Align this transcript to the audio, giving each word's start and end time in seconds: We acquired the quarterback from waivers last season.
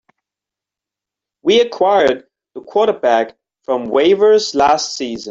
We 1.43 1.61
acquired 1.61 2.23
the 2.55 2.61
quarterback 2.61 3.37
from 3.65 3.85
waivers 3.85 4.55
last 4.55 4.97
season. 4.97 5.19